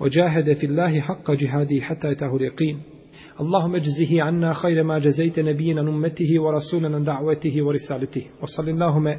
وجاهد 0.00 0.52
في 0.52 0.66
الله 0.66 1.00
حق 1.00 1.30
جهاده 1.30 1.80
حتى 1.80 2.12
أتاه 2.12 2.36
اليقين 2.36 2.78
اللهم 3.40 3.74
اجزه 3.74 4.22
عنا 4.22 4.52
خير 4.52 4.84
ما 4.84 4.98
جزيت 4.98 5.38
نبينا 5.38 5.80
أمته 5.80 6.40
ورسولنا 6.42 6.98
دعوته 6.98 7.62
ورسالته 7.62 8.22
وصل 8.42 8.68
اللهم 8.68 9.16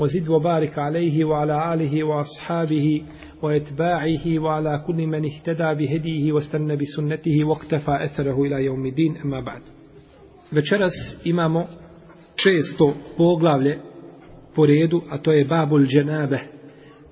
وزد 0.00 0.28
وبارك 0.28 0.78
عليه 0.78 1.24
وعلى 1.24 1.74
آله 1.74 2.04
وأصحابه 2.04 3.02
وأتباعه 3.42 4.38
وعلى 4.38 4.84
كل 4.86 5.06
من 5.06 5.24
اهتدى 5.24 5.74
بهديه 5.74 6.32
واستنى 6.32 6.76
بسنته 6.76 7.44
واقتفى 7.44 8.04
أثره 8.04 8.42
إلى 8.42 8.64
يوم 8.64 8.86
الدين 8.86 9.16
أما 9.16 9.40
بعد 9.40 9.62
večeras 10.52 10.92
imamo 11.24 11.66
često 12.34 12.94
poglavlje 13.16 13.78
po 14.54 14.66
redu, 14.66 15.02
a 15.10 15.18
to 15.18 15.32
je 15.32 15.44
babul 15.44 15.86
dženabe. 15.86 16.38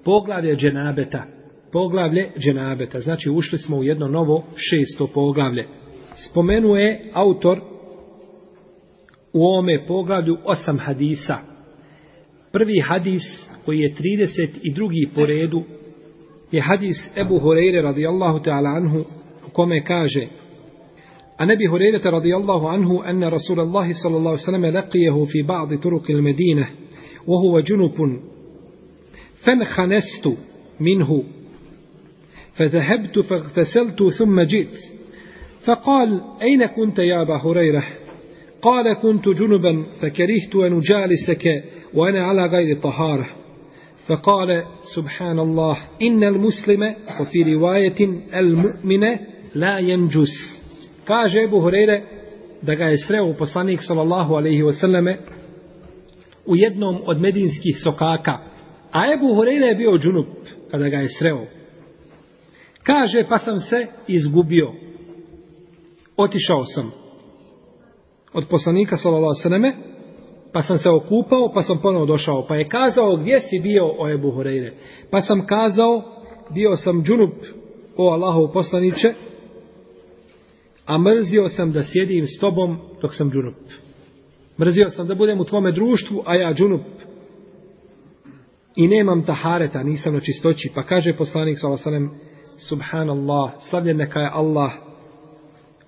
Poglavlje 0.05 0.57
dženabeta. 0.57 1.27
Poglavlje 1.72 2.30
dženabeta. 2.38 3.00
Znači 3.00 3.30
ušli 3.30 3.58
smo 3.58 3.78
u 3.78 3.84
jedno 3.84 4.08
novo 4.08 4.44
šesto 4.56 5.08
poglavlje. 5.14 5.68
Spomenuje 6.30 7.12
autor 7.14 7.62
u 9.34 9.46
ovome 9.46 9.86
poglavlju 9.88 10.38
osam 10.46 10.80
hadisa. 10.80 11.38
Prvi 12.52 12.80
hadis 12.80 13.22
koji 13.66 13.80
je 13.80 13.94
32. 13.94 15.10
po 15.16 15.26
redu 15.26 15.64
je 16.52 16.62
hadis 16.62 16.98
Ebu 17.18 17.40
Hureyre 17.40 17.82
radijallahu 17.82 18.40
ta'ala 18.40 18.70
anhu 18.70 19.00
u 19.48 19.50
kome 19.54 19.84
kaže 19.84 20.28
A 21.38 21.46
nebi 21.46 21.68
Hureyre 21.68 22.12
radijallahu 22.12 22.68
anhu 22.68 23.04
enne 23.06 23.30
Rasulallahi 23.30 23.94
sallallahu 23.94 24.38
sallam 24.38 24.62
laqijehu 24.62 25.26
fi 25.32 25.44
ba'di 25.44 25.82
turuki 25.82 26.12
il 26.12 26.22
Medine 26.22 26.66
وهو 27.28 27.60
جنب 27.60 28.20
فانخنست 29.46 30.38
منه 30.80 31.24
فذهبت 32.60 33.20
فاغتسلت 33.20 34.04
ثم 34.20 34.42
جئت 34.42 34.78
فقال 35.68 36.22
أين 36.42 36.66
كنت 36.66 37.00
يا 37.00 37.22
أبا 37.22 37.38
هريرة 37.38 37.84
قال 38.62 38.94
كنت 39.02 39.30
جنبا 39.30 39.84
فكرهت 40.02 40.56
أن 40.56 40.78
أجالسك 40.78 41.64
وأنا 41.94 42.28
على 42.28 42.46
غير 42.46 42.80
طهارة 42.80 43.28
فقال 44.08 44.64
سبحان 44.96 45.40
الله 45.40 45.78
إن 46.02 46.24
المسلم 46.24 46.96
وفي 47.22 47.54
رواية 47.54 47.96
المؤمن 48.34 49.04
لا 49.56 49.80
ينجس 49.80 50.56
kaže 51.06 51.44
Ebu 51.44 51.62
Hureyre 51.62 52.04
da 52.62 52.76
ga 52.76 52.86
je 52.86 52.98
sreo 53.08 53.34
poslanik 53.40 53.80
sallallahu 53.88 54.36
alaihi 54.36 54.64
wasallame 54.64 55.18
u 56.46 56.56
jednom 56.56 56.98
od 57.06 57.22
medinskih 57.22 57.76
sokaka. 57.84 58.38
A 58.92 59.14
Ebu 59.14 59.26
Hureyre 59.36 59.66
je 59.68 59.76
bio 59.76 59.98
džunup 59.98 60.28
kada 60.72 60.90
ga 60.90 60.98
je 60.98 61.10
sreo. 61.20 61.46
Kaže, 62.83 63.25
pa 63.29 63.39
sam 63.39 63.57
se 63.57 63.87
izgubio. 64.09 64.71
Otišao 66.17 66.65
sam 66.65 66.93
od 68.33 68.45
poslanika 68.51 68.97
sallallahu 68.97 69.33
alaihi 69.45 69.77
pa 70.53 70.63
sam 70.63 70.79
se 70.79 70.89
okupao, 70.89 71.53
pa 71.55 71.63
sam 71.63 71.79
ponovo 71.83 72.07
došao. 72.07 72.47
Pa 72.49 72.57
je 72.57 72.69
kazao, 72.69 73.17
gdje 73.17 73.41
si 73.41 73.61
bio 73.63 73.91
o 73.99 74.11
Ebu 74.11 74.31
Horeire? 74.31 74.73
Pa 75.11 75.21
sam 75.21 75.47
kazao, 75.47 76.03
bio 76.55 76.77
sam 76.77 77.03
džunup 77.05 77.35
o 77.97 78.11
Allahov 78.11 78.53
poslaniće, 78.53 79.15
a 80.87 80.99
mrzio 80.99 81.49
sam 81.49 81.73
da 81.73 81.83
sjedim 81.83 82.27
s 82.27 82.41
tobom 82.41 82.79
dok 83.03 83.15
sam 83.15 83.31
džunup. 83.31 83.55
Mrzio 84.61 84.89
sam 84.89 85.07
da 85.07 85.15
budem 85.15 85.41
u 85.41 85.45
tvome 85.45 85.73
društvu, 85.73 86.23
a 86.27 86.35
ja 86.35 86.55
džunup. 86.55 86.83
I 88.77 88.89
nemam 88.89 89.25
tahareta, 89.25 89.83
nisam 89.83 90.15
na 90.15 90.21
čistoći. 90.21 90.71
Pa 90.75 90.83
kaže 90.83 91.17
poslanik 91.17 91.59
s.a.v. 91.59 92.09
Subhanallah, 92.69 93.53
slavljen 93.59 93.97
neka 93.97 94.21
je 94.21 94.31
Allah, 94.33 94.73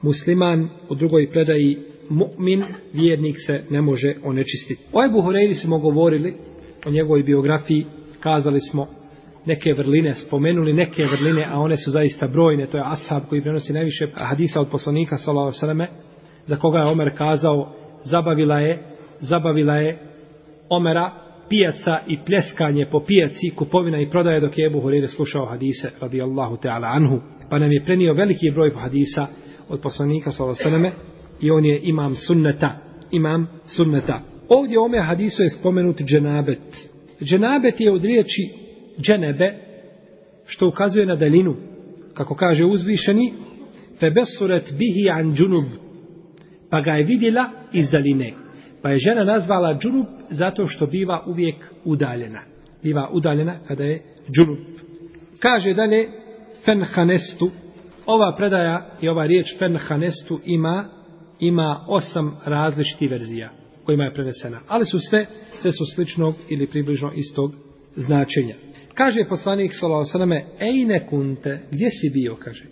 musliman, 0.03 0.69
u 0.89 0.95
drugoj 0.95 1.31
predaji 1.31 1.79
mu'min, 2.11 2.65
vjernik 2.93 3.37
se 3.47 3.61
ne 3.71 3.81
može 3.81 4.15
onečistiti. 4.25 4.83
O 4.93 5.05
Ebu 5.05 5.23
Horeiri 5.23 5.55
smo 5.55 5.79
govorili, 5.79 6.35
o 6.87 6.91
njegovoj 6.91 7.23
biografiji, 7.23 7.87
kazali 8.21 8.61
smo 8.61 8.87
neke 9.47 9.75
vrline, 9.75 10.15
spomenuli 10.15 10.73
neke 10.73 11.05
vrline, 11.05 11.47
a 11.51 11.61
one 11.61 11.77
su 11.77 11.91
zaista 11.91 12.27
brojne, 12.27 12.67
to 12.67 12.77
je 12.77 12.85
ashab 12.87 13.23
koji 13.29 13.43
prenosi 13.43 13.73
najviše 13.73 14.09
hadisa 14.15 14.61
od 14.61 14.69
poslanika, 14.71 15.17
s.a.v. 15.17 15.87
za 16.47 16.57
koga 16.57 16.79
je 16.79 16.87
Omer 16.87 17.17
kazao, 17.17 17.73
zabavila 18.05 18.61
je, 18.61 18.83
zabavila 19.21 19.75
je 19.75 19.99
Omera 20.69 21.22
pijaca 21.53 21.99
i 22.09 22.19
pljeskanje 22.27 22.87
po 22.87 23.01
pijaci, 23.01 23.51
kupovina 23.57 24.01
i 24.01 24.11
prodaje 24.11 24.41
dok 24.41 24.59
je 24.59 24.67
Ebu 24.67 24.81
Hureyre 24.81 25.07
slušao 25.17 25.45
hadise 25.45 25.91
radijallahu 26.01 26.57
ta'ala 26.57 26.87
anhu. 26.87 27.21
Pa 27.51 27.59
nam 27.59 27.73
je 27.73 27.85
prenio 27.85 28.15
veliki 28.15 28.51
broj 28.51 28.71
hadisa 28.75 29.27
od 29.69 29.81
poslanika 29.81 30.33
s.a.v. 30.33 30.91
i 31.41 31.51
on 31.51 31.65
je 31.65 31.81
imam 31.83 32.15
sunneta. 32.15 32.79
Imam 33.11 33.47
sunneta. 33.67 34.21
Ovdje 34.49 34.79
u 34.79 34.83
ome 34.83 35.01
hadisu 35.01 35.43
je 35.43 35.51
spomenut 35.51 36.01
dženabet. 36.01 36.91
Dženabet 37.23 37.81
je 37.81 37.93
od 37.93 38.05
riječi 38.05 38.49
dženebe, 39.01 39.55
što 40.47 40.69
ukazuje 40.69 41.07
na 41.07 41.17
dalinu. 41.17 41.57
Kako 42.15 42.35
kaže 42.35 42.65
uzvišeni, 42.65 43.33
febesuret 44.01 44.73
bihi 44.79 45.11
an 45.11 45.35
džunub, 45.35 45.65
pa 46.71 46.81
ga 46.81 46.93
je 46.93 47.05
vidjela 47.05 47.51
iz 47.73 47.91
daline. 47.91 48.42
Pa 48.83 48.91
je 48.91 48.99
žena 48.99 49.25
nazvala 49.25 49.79
džunup 49.79 50.07
zato 50.31 50.67
što 50.67 50.87
biva 50.87 51.25
uvijek 51.27 51.57
udaljena. 51.85 52.43
Biva 52.83 53.11
udaljena 53.13 53.59
kada 53.69 53.85
je 53.85 54.03
džunup. 54.37 54.59
Kaže 55.41 55.75
dalje 55.75 56.09
fenhanestu. 56.65 57.51
Ova 58.07 58.37
predaja 58.37 58.91
i 59.01 59.09
ova 59.09 59.27
riječ 59.27 59.59
fenhanestu 59.59 60.39
ima 60.47 60.89
ima 61.41 61.85
osam 61.89 62.37
različitih 62.45 63.11
verzija 63.11 63.51
kojima 63.85 64.05
je 64.05 64.13
prenesena. 64.13 64.61
Ali 64.69 64.85
su 64.87 64.99
sve, 65.11 65.27
sve 65.55 65.73
su 65.73 65.85
sličnog 65.95 66.35
ili 66.51 66.67
približno 66.67 67.13
istog 67.15 67.51
značenja. 67.97 68.57
Kaže 68.95 69.25
poslanik 69.29 69.73
sallallahu 69.75 70.01
alejhi 70.01 70.09
ve 70.09 70.13
selleme: 70.13 70.45
"Ejne 70.61 71.07
kunte, 71.07 71.63
gdje 71.71 71.91
si 71.91 72.11
bio?" 72.15 72.37
kaže. 72.37 72.65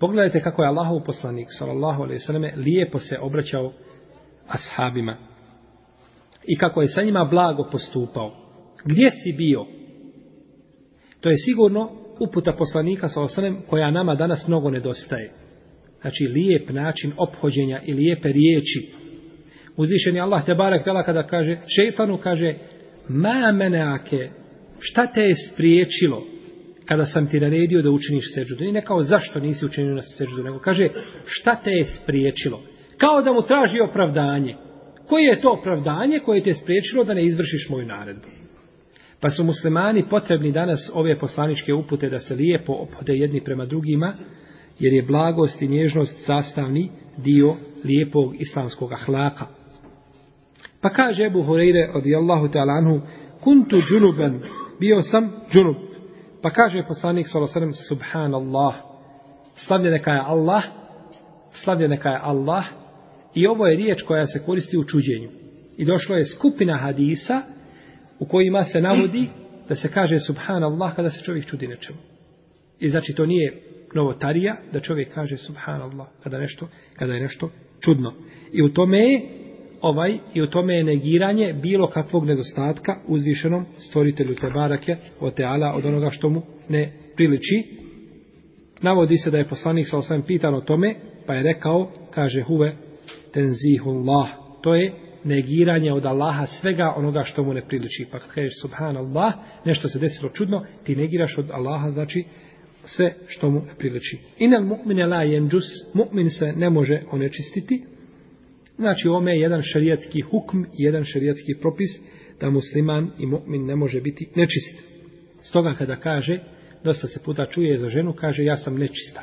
Pogledajte 0.00 0.40
kako 0.40 0.62
je 0.62 0.68
Allahov 0.68 1.04
poslanik 1.06 1.48
sallallahu 1.50 2.02
alejhi 2.02 2.16
ve 2.16 2.26
selleme 2.26 2.52
lijepo 2.56 2.98
se 2.98 3.18
obraćao 3.20 3.72
ashabima 4.48 5.16
i 6.48 6.56
kako 6.56 6.82
je 6.82 6.88
sa 6.88 7.02
njima 7.02 7.24
blago 7.24 7.68
postupao. 7.72 8.30
Gdje 8.84 9.10
si 9.10 9.32
bio? 9.36 9.66
To 11.20 11.28
je 11.28 11.34
sigurno 11.36 11.88
uputa 12.20 12.52
poslanika 12.52 13.08
sa 13.08 13.22
osanem 13.22 13.56
koja 13.68 13.90
nama 13.90 14.14
danas 14.14 14.48
mnogo 14.48 14.70
nedostaje. 14.70 15.30
Znači 16.00 16.24
lijep 16.24 16.70
način 16.70 17.12
ophođenja 17.16 17.82
i 17.86 17.94
lijepe 17.94 18.28
riječi. 18.28 18.92
Uzvišen 19.76 20.16
je 20.16 20.22
Allah 20.22 20.44
te 20.46 20.54
barek 20.54 20.84
tela 20.84 21.02
kada 21.02 21.26
kaže 21.26 21.60
šejtanu 21.76 22.18
kaže 22.22 22.54
ma 23.08 23.52
meneake 23.52 24.30
šta 24.78 25.06
te 25.06 25.20
je 25.20 25.34
spriječilo 25.52 26.22
kada 26.88 27.04
sam 27.04 27.30
ti 27.30 27.40
naredio 27.40 27.82
da 27.82 27.90
učiniš 27.90 28.24
seđudu. 28.34 28.64
I 28.64 28.72
ne 28.72 28.84
kao 28.84 29.02
zašto 29.02 29.40
nisi 29.40 29.66
učinio 29.66 29.94
na 29.94 30.02
seđudu, 30.02 30.42
nego 30.42 30.58
kaže 30.58 30.88
šta 31.26 31.60
te 31.64 31.70
je 31.70 31.84
spriječilo. 31.84 32.62
Kao 32.96 33.22
da 33.22 33.32
mu 33.32 33.42
traži 33.42 33.80
opravdanje. 33.80 34.56
Koje 35.08 35.24
je 35.24 35.40
to 35.40 35.52
opravdanje 35.52 36.18
koje 36.18 36.42
te 36.42 36.54
spriječilo 36.54 37.04
da 37.04 37.14
ne 37.14 37.24
izvršiš 37.24 37.68
moju 37.70 37.86
naredbu? 37.86 38.26
Pa 39.20 39.28
su 39.28 39.44
muslimani 39.44 40.08
potrebni 40.10 40.52
danas 40.52 40.90
ove 40.94 41.16
poslaničke 41.16 41.74
upute 41.74 42.10
da 42.10 42.18
se 42.18 42.34
lijepo 42.34 42.72
ophode 42.72 43.12
jedni 43.12 43.44
prema 43.44 43.64
drugima, 43.64 44.14
jer 44.78 44.92
je 44.92 45.02
blagost 45.02 45.62
i 45.62 45.68
nježnost 45.68 46.24
sastavni 46.26 46.90
dio 47.16 47.54
lijepog 47.84 48.34
islamskog 48.40 48.92
ahlaka. 48.92 49.46
Pa 50.80 50.90
kaže 50.90 51.24
Ebu 51.24 51.42
Hureyre 51.42 51.92
radijallahu 51.94 52.48
ta'ala 52.48 52.72
anhu, 52.72 53.00
kuntu 53.40 53.76
džunuben, 53.76 54.40
bio 54.80 55.02
sam 55.02 55.32
džunub. 55.52 55.76
Pa 56.42 56.50
kaže 56.50 56.86
poslanik 56.88 57.26
s.a.v. 57.26 57.72
Subhanallah, 57.88 58.74
slavljen 59.54 59.92
neka 59.92 60.10
je 60.10 60.22
Allah, 60.26 60.64
slavljen 61.50 61.90
neka 61.90 62.08
je 62.08 62.20
Allah, 62.22 62.64
i 63.38 63.46
ovo 63.46 63.66
je 63.66 63.76
riječ 63.76 64.02
koja 64.02 64.26
se 64.26 64.42
koristi 64.46 64.78
u 64.78 64.84
čuđenju. 64.84 65.28
I 65.76 65.84
došlo 65.84 66.16
je 66.16 66.26
skupina 66.26 66.78
hadisa 66.78 67.42
u 68.18 68.26
kojima 68.26 68.64
se 68.64 68.80
navodi 68.80 69.28
da 69.68 69.74
se 69.74 69.90
kaže 69.94 70.18
Subhanallah 70.18 70.96
kada 70.96 71.10
se 71.10 71.22
čovjek 71.24 71.46
čudi 71.46 71.66
nečemu. 71.66 71.98
I 72.80 72.88
znači 72.88 73.14
to 73.14 73.26
nije 73.26 73.62
novotarija 73.94 74.56
da 74.72 74.80
čovjek 74.80 75.14
kaže 75.14 75.36
subhanallah 75.36 76.06
kada 76.22 76.38
nešto 76.38 76.68
kada 76.94 77.14
je 77.14 77.20
nešto 77.20 77.50
čudno. 77.80 78.12
I 78.52 78.62
u 78.62 78.72
tome 78.72 78.98
je 78.98 79.22
ovaj 79.80 80.18
i 80.34 80.42
u 80.42 80.46
tome 80.46 80.74
je 80.74 80.84
negiranje 80.84 81.52
bilo 81.62 81.90
kakvog 81.90 82.26
nedostatka 82.26 83.00
uzvišenom 83.06 83.66
stvoritelju 83.78 84.34
te 84.34 84.50
barake 84.50 84.96
od 85.20 85.34
teala 85.34 85.74
od 85.74 85.84
onoga 85.84 86.10
što 86.10 86.28
mu 86.28 86.42
ne 86.68 86.92
priliči. 87.16 87.62
Navodi 88.82 89.16
se 89.16 89.30
da 89.30 89.38
je 89.38 89.48
poslanik 89.48 89.88
sa 89.88 89.98
osam 89.98 90.22
pitan 90.22 90.54
o 90.54 90.60
tome, 90.60 90.94
pa 91.26 91.34
je 91.34 91.42
rekao, 91.42 91.90
kaže 92.10 92.42
huve 92.42 92.87
tenzihullah, 93.32 94.28
to 94.62 94.74
je 94.74 94.94
negiranje 95.24 95.92
od 95.92 96.06
Allaha 96.06 96.46
svega 96.46 96.94
onoga 96.96 97.22
što 97.24 97.44
mu 97.44 97.54
ne 97.54 97.62
priliči. 97.68 98.06
Pa 98.12 98.18
kad 98.18 98.30
kažeš 98.30 98.60
subhanallah, 98.62 99.34
nešto 99.64 99.88
se 99.88 99.98
desilo 99.98 100.30
čudno, 100.34 100.64
ti 100.84 100.96
negiraš 100.96 101.38
od 101.38 101.50
Allaha, 101.50 101.90
znači 101.90 102.24
sve 102.84 103.14
što 103.26 103.50
mu 103.50 103.60
ne 103.60 103.74
priliči. 103.78 104.18
Inel 104.38 104.62
mu'mine 104.62 105.06
la 105.06 105.22
jenđus, 105.22 105.64
mu'min 105.94 106.38
se 106.38 106.52
ne 106.52 106.70
može 106.70 107.02
onečistiti. 107.10 107.84
Znači, 108.76 109.08
ome 109.08 109.32
je 109.32 109.40
jedan 109.40 109.62
šarijatski 109.62 110.20
hukm, 110.20 110.62
jedan 110.72 111.04
šarijatski 111.04 111.54
propis, 111.60 111.90
da 112.40 112.50
musliman 112.50 113.10
i 113.18 113.26
mu'min 113.26 113.66
ne 113.66 113.76
može 113.76 114.00
biti 114.00 114.28
nečist. 114.36 114.78
Stoga 115.42 115.74
kada 115.74 115.96
kaže, 115.96 116.38
dosta 116.84 117.06
se 117.06 117.20
puta 117.24 117.46
čuje 117.46 117.76
za 117.76 117.88
ženu, 117.88 118.12
kaže, 118.12 118.44
ja 118.44 118.56
sam 118.56 118.78
nečista. 118.78 119.22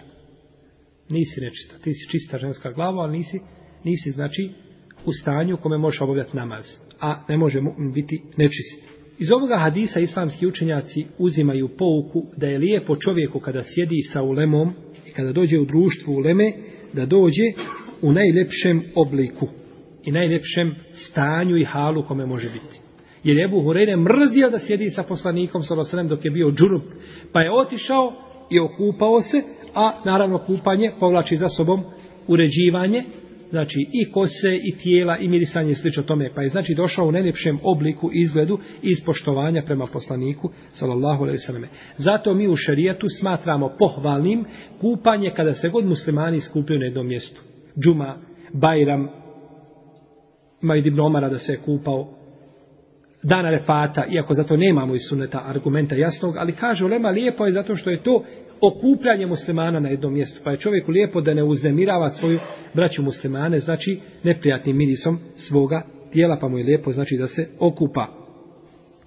Nisi 1.10 1.42
nečista, 1.42 1.78
ti 1.84 1.94
si 1.94 2.10
čista 2.12 2.38
ženska 2.38 2.72
glava, 2.72 3.04
ali 3.04 3.18
nisi, 3.18 3.40
nisi 3.86 4.12
znači, 4.12 4.50
u 5.06 5.12
stanju 5.22 5.58
kome 5.58 5.78
možeš 5.78 6.02
obavljati 6.02 6.38
namaz, 6.38 6.66
a 7.00 7.24
ne 7.30 7.38
može 7.38 7.60
mu'min 7.60 7.94
biti 7.94 8.22
nečist. 8.38 8.96
Iz 9.20 9.32
ovoga 9.32 9.58
hadisa 9.58 10.00
islamski 10.00 10.48
učenjaci 10.48 11.06
uzimaju 11.18 11.70
pouku 11.78 12.26
da 12.38 12.48
je 12.48 12.58
lijepo 12.58 12.96
čovjeku 12.96 13.40
kada 13.40 13.64
sjedi 13.64 14.02
sa 14.14 14.22
ulemom 14.22 14.74
i 15.08 15.12
kada 15.12 15.32
dođe 15.32 15.60
u 15.60 15.66
društvu 15.66 16.14
uleme, 16.14 16.54
da 16.94 17.06
dođe 17.06 17.44
u 18.02 18.12
najlepšem 18.12 18.82
obliku 18.96 19.48
i 20.04 20.12
najlepšem 20.12 20.76
stanju 20.94 21.58
i 21.58 21.66
halu 21.66 22.04
kome 22.08 22.26
može 22.26 22.50
biti. 22.50 22.80
Jer 23.24 23.38
je 23.38 23.46
Ebu 23.46 23.62
Hureyre 23.62 23.98
mrzio 23.98 24.50
da 24.50 24.60
sjedi 24.60 24.90
sa 24.90 25.04
poslanikom 25.04 25.62
Salosanem 25.62 26.08
dok 26.08 26.26
je 26.26 26.32
bio 26.32 26.52
džunup, 26.52 26.84
pa 27.32 27.42
je 27.42 27.52
otišao 27.52 28.14
i 28.50 28.60
okupao 28.60 29.22
se, 29.22 29.38
a 29.74 30.02
naravno 30.06 30.38
kupanje 30.38 30.92
povlači 31.00 31.36
za 31.36 31.50
sobom 31.50 31.84
uređivanje, 32.28 33.04
znači 33.50 33.80
i 33.92 34.12
kose 34.12 34.54
i 34.64 34.78
tijela 34.84 35.18
i 35.18 35.28
mirisanje 35.28 35.76
slično 35.76 36.04
tome 36.04 36.32
pa 36.36 36.42
je 36.42 36.50
znači 36.50 36.74
došao 36.76 37.08
u 37.08 37.12
najljepšem 37.12 37.60
obliku 37.64 38.10
izgledu 38.14 38.60
iz 38.82 38.98
poštovanja 39.06 39.64
prema 39.66 39.88
poslaniku 39.88 40.50
sallallahu 40.72 41.24
alejhi 41.24 41.36
ve 41.36 41.46
selleme 41.46 41.68
zato 41.98 42.34
mi 42.34 42.48
u 42.48 42.56
šerijatu 42.56 43.08
smatramo 43.20 43.76
pohvalnim 43.80 44.46
kupanje 44.82 45.32
kada 45.36 45.52
se 45.52 45.70
god 45.70 45.86
muslimani 45.86 46.42
skupljaju 46.42 46.80
na 46.80 46.86
jednom 46.86 47.08
mjestu. 47.08 47.42
Džuma 47.80 48.16
bajram 48.54 49.10
Majd 50.62 50.86
ibn 50.86 51.00
Omara 51.00 51.30
da 51.30 51.40
se 51.40 51.52
je 51.52 51.58
kupao. 51.58 52.08
Dana 53.24 53.50
refata, 53.50 54.06
iako 54.06 54.34
zato 54.34 54.58
nemamo 54.58 54.96
iz 54.96 55.02
suneta 55.10 55.44
argumenta 55.46 55.96
jasnog, 55.96 56.36
ali 56.38 56.52
kaže 56.52 56.86
ulema 56.86 57.10
lijepo 57.10 57.46
je 57.46 57.52
zato 57.52 57.76
što 57.76 57.90
je 57.90 58.02
to 58.02 58.24
okupljanje 58.62 59.26
muslimana 59.26 59.80
na 59.80 59.90
jednom 59.90 60.14
mjestu. 60.14 60.42
Pa 60.44 60.52
je 60.52 60.58
čovjeku 60.58 60.92
lijepo 60.92 61.22
da 61.22 61.34
ne 61.34 61.44
uznemirava 61.44 62.10
svoju 62.10 62.40
braću 62.74 63.04
muslimane, 63.04 63.60
znači 63.60 64.00
neprijatnim 64.24 64.78
mirisom 64.78 65.20
svoga 65.36 65.82
tijela, 66.12 66.38
pa 66.42 66.48
mu 66.48 66.58
je 66.58 66.64
lijepo 66.64 66.92
znači 66.92 67.18
da 67.18 67.28
se 67.28 67.48
okupa. 67.60 68.08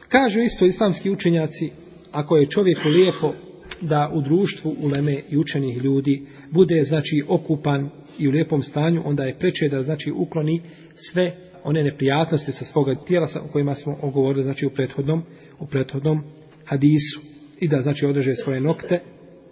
Kažu 0.09 0.41
isto 0.41 0.65
islamski 0.65 1.11
učenjaci, 1.11 1.71
ako 2.13 2.37
je 2.37 2.51
čovjeku 2.51 2.89
lijepo 2.89 3.33
da 3.81 4.11
u 4.15 4.21
društvu 4.23 4.75
uleme 4.83 5.23
i 5.31 5.39
učenih 5.39 5.77
ljudi 5.77 6.27
bude 6.51 6.83
znači 6.83 7.23
okupan 7.29 7.91
i 8.19 8.29
u 8.29 8.31
lijepom 8.31 8.63
stanju, 8.63 9.03
onda 9.05 9.25
je 9.25 9.39
preče 9.39 9.69
da 9.69 9.83
znači 9.83 10.13
ukloni 10.13 10.63
sve 10.95 11.33
one 11.65 11.85
neprijatnosti 11.85 12.53
sa 12.53 12.65
svoga 12.65 12.95
tijela 12.95 13.27
sa 13.27 13.41
kojima 13.53 13.75
smo 13.75 13.97
ogovorili 14.03 14.45
znači 14.45 14.67
u 14.67 14.71
prethodnom 14.71 15.23
u 15.61 15.67
prethodnom 15.67 16.23
hadisu 16.65 17.21
i 17.61 17.69
da 17.69 17.81
znači 17.81 18.07
održe 18.07 18.35
svoje 18.35 18.61
nokte 18.61 19.01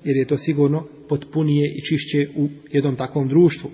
jer 0.05 0.17
je 0.17 0.27
to 0.27 0.37
sigurno 0.37 0.85
potpunije 1.09 1.75
i 1.77 1.81
čišće 1.83 2.29
u 2.37 2.49
jednom 2.73 2.97
takvom 2.97 3.29
društvu. 3.29 3.71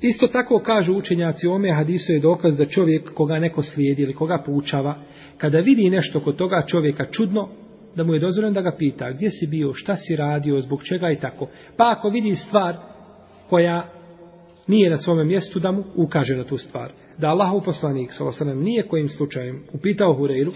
Isto 0.00 0.26
tako 0.26 0.58
kažu 0.58 0.94
učenjaci 0.94 1.46
ome 1.46 1.74
hadisu 1.74 2.12
je 2.12 2.20
dokaz 2.20 2.56
da 2.56 2.66
čovjek 2.66 3.14
koga 3.14 3.38
neko 3.38 3.62
slijedi 3.62 4.02
ili 4.02 4.14
koga 4.14 4.42
poučava, 4.46 4.98
kada 5.38 5.58
vidi 5.58 5.90
nešto 5.90 6.20
kod 6.20 6.36
toga 6.36 6.64
čovjeka 6.66 7.06
čudno, 7.10 7.48
da 7.96 8.04
mu 8.04 8.14
je 8.14 8.20
dozvoljeno 8.20 8.54
da 8.54 8.60
ga 8.60 8.76
pita 8.78 9.12
gdje 9.12 9.30
si 9.30 9.46
bio, 9.46 9.72
šta 9.74 9.96
si 9.96 10.16
radio, 10.16 10.60
zbog 10.60 10.84
čega 10.84 11.10
i 11.10 11.16
tako. 11.16 11.48
Pa 11.76 11.94
ako 11.98 12.08
vidi 12.08 12.34
stvar 12.34 12.76
koja 13.50 13.90
nije 14.66 14.90
na 14.90 14.96
svome 14.96 15.24
mjestu, 15.24 15.58
da 15.58 15.72
mu 15.72 15.84
ukaže 15.94 16.36
na 16.36 16.44
tu 16.44 16.56
stvar. 16.56 16.92
Da 17.18 17.28
Allahov 17.28 17.60
poslanik, 17.64 18.10
sallam, 18.12 18.62
nije 18.62 18.88
kojim 18.88 19.08
slučajem 19.08 19.62
upitao 19.72 20.14
Hureyru, 20.14 20.52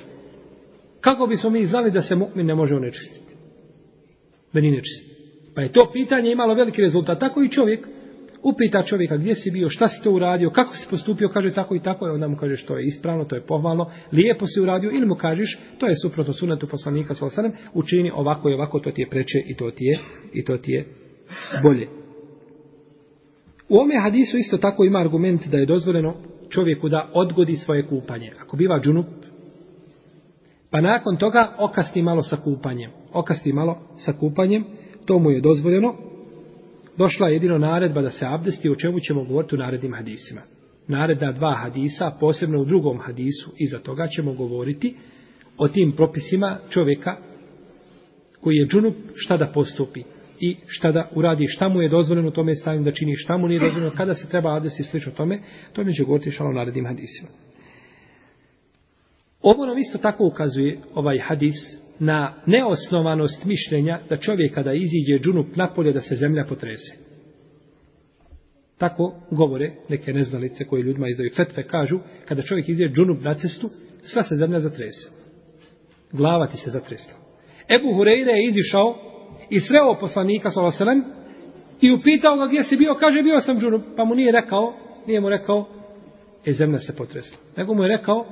kako 1.00 1.26
bismo 1.26 1.50
mi 1.50 1.66
znali 1.66 1.90
da 1.90 2.02
se 2.02 2.16
mu'min 2.16 2.46
ne 2.46 2.54
može 2.54 2.74
onečistiti? 2.74 3.29
Da 4.52 4.60
nije 4.60 4.72
nečist. 4.72 5.10
Pa 5.54 5.62
je 5.62 5.72
to 5.72 5.90
pitanje 5.92 6.32
imalo 6.32 6.54
veliki 6.54 6.82
rezultat. 6.82 7.20
Tako 7.20 7.42
i 7.42 7.50
čovjek 7.50 7.86
upita 8.42 8.82
čovjeka 8.82 9.16
gdje 9.16 9.34
si 9.34 9.50
bio, 9.50 9.68
šta 9.68 9.88
si 9.88 10.02
to 10.04 10.10
uradio, 10.10 10.50
kako 10.50 10.76
si 10.76 10.86
postupio, 10.90 11.28
kaže 11.28 11.54
tako 11.54 11.74
i 11.74 11.82
tako, 11.82 12.06
i 12.06 12.10
onda 12.10 12.28
mu 12.28 12.36
kaže 12.36 12.56
što 12.56 12.78
je 12.78 12.84
ispravno, 12.84 13.24
to 13.24 13.36
je 13.36 13.46
pohvalno, 13.46 13.90
lijepo 14.12 14.46
si 14.46 14.60
uradio, 14.60 14.90
ili 14.90 15.06
mu 15.06 15.14
kažeš, 15.14 15.58
to 15.78 15.86
je 15.86 15.94
suprotno 16.02 16.32
sunetu 16.32 16.66
poslanika 16.66 17.14
sa 17.14 17.26
osanem, 17.26 17.52
učini 17.74 18.10
ovako 18.14 18.50
i 18.50 18.54
ovako, 18.54 18.80
to 18.80 18.90
ti 18.90 19.02
je 19.02 19.08
preče 19.08 19.38
i 19.46 19.56
to 19.56 19.70
ti 19.70 19.84
je, 19.84 19.98
i 20.32 20.44
to 20.44 20.56
ti 20.56 20.72
je 20.72 20.84
bolje. 21.62 21.88
U 23.68 23.78
ome 23.78 23.94
hadisu 24.02 24.36
isto 24.36 24.58
tako 24.58 24.84
ima 24.84 24.98
argument 24.98 25.46
da 25.46 25.58
je 25.58 25.66
dozvoljeno 25.66 26.14
čovjeku 26.48 26.88
da 26.88 27.10
odgodi 27.14 27.56
svoje 27.56 27.86
kupanje. 27.86 28.32
Ako 28.40 28.56
biva 28.56 28.80
džunup, 28.80 29.06
Pa 30.70 30.80
nakon 30.80 31.16
toga 31.16 31.54
okasti 31.58 32.02
malo 32.02 32.22
sa 32.22 32.36
kupanjem. 32.36 32.90
Okasti 33.12 33.52
malo 33.52 33.78
sa 33.96 34.12
kupanjem, 34.12 34.64
to 35.06 35.18
mu 35.18 35.30
je 35.30 35.40
dozvoljeno. 35.40 35.94
Došla 36.96 37.28
je 37.28 37.34
jedino 37.34 37.58
naredba 37.58 38.02
da 38.02 38.10
se 38.10 38.26
abdesti, 38.26 38.70
o 38.70 38.74
čemu 38.74 39.00
ćemo 39.00 39.24
govoriti 39.24 39.54
u 39.54 39.58
narednim 39.58 39.94
hadisima. 39.94 40.40
Naredna 40.88 41.32
dva 41.32 41.54
hadisa, 41.62 42.10
posebno 42.20 42.60
u 42.60 42.64
drugom 42.64 42.98
hadisu, 42.98 43.50
iza 43.58 43.78
toga 43.78 44.06
ćemo 44.06 44.32
govoriti 44.32 44.96
o 45.58 45.68
tim 45.68 45.92
propisima 45.92 46.58
čovjeka 46.70 47.16
koji 48.40 48.56
je 48.56 48.66
džunup, 48.66 48.94
šta 49.14 49.36
da 49.36 49.50
postupi 49.54 50.02
i 50.40 50.56
šta 50.66 50.92
da 50.92 51.08
uradi, 51.14 51.46
šta 51.46 51.68
mu 51.68 51.82
je 51.82 51.88
dozvoljeno 51.88 52.28
u 52.28 52.32
tome 52.32 52.54
stanju 52.54 52.82
da 52.82 52.92
čini, 52.92 53.14
šta 53.16 53.36
mu 53.36 53.48
nije 53.48 53.60
dozvoljeno, 53.60 53.92
kada 53.96 54.14
se 54.14 54.28
treba 54.28 54.56
abdesti 54.56 54.82
slično 54.82 55.12
tome, 55.12 55.40
to 55.72 55.84
mi 55.84 55.94
će 55.94 56.04
govoriti 56.04 56.30
šalo 56.30 56.52
narednim 56.52 56.86
hadisima. 56.86 57.28
Ovo 59.42 59.66
nam 59.66 59.78
isto 59.78 59.98
tako 59.98 60.26
ukazuje 60.26 60.80
ovaj 60.94 61.18
hadis 61.18 61.54
na 62.00 62.34
neosnovanost 62.46 63.44
mišljenja 63.44 63.98
da 64.08 64.16
čovjek 64.16 64.54
kada 64.54 64.72
iziđe 64.72 65.18
džunup 65.18 65.56
napolje 65.56 65.92
da 65.92 66.00
se 66.00 66.16
zemlja 66.16 66.44
potrese. 66.48 66.94
Tako 68.78 69.14
govore 69.30 69.72
neke 69.88 70.12
neznalice 70.12 70.64
koje 70.64 70.82
ljudima 70.82 71.08
izdaju 71.08 71.30
fetve 71.36 71.66
kažu 71.66 71.98
kada 72.28 72.42
čovjek 72.42 72.68
iziđe 72.68 72.92
džunup 72.92 73.22
na 73.22 73.34
cestu 73.34 73.66
sva 74.02 74.22
se 74.22 74.36
zemlja 74.36 74.60
zatrese. 74.60 75.10
Glava 76.12 76.46
ti 76.46 76.56
se 76.56 76.70
zatresla. 76.70 77.12
Ebu 77.68 77.88
Hureyre 77.88 78.34
je 78.34 78.46
izišao 78.48 78.94
i 79.50 79.60
sreo 79.60 79.98
poslanika 80.00 80.50
s.a.v. 80.50 81.02
i 81.80 81.92
upitao 81.92 82.36
ga 82.36 82.46
gdje 82.46 82.62
si 82.62 82.76
bio, 82.76 82.94
kaže 82.94 83.22
bio 83.22 83.40
sam 83.40 83.58
džunup, 83.58 83.82
pa 83.96 84.04
mu 84.04 84.14
nije 84.14 84.32
rekao, 84.32 84.74
nije 85.06 85.20
mu 85.20 85.28
rekao, 85.28 85.68
e 86.46 86.52
zemlja 86.52 86.78
se 86.78 86.96
potresla. 86.96 87.38
Nego 87.56 87.74
mu 87.74 87.82
je 87.82 87.88
rekao, 87.88 88.26